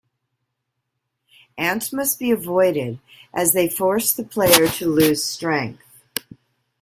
[1.59, 2.97] Ants must be avoided;
[3.35, 5.83] as they force the player to lose strength.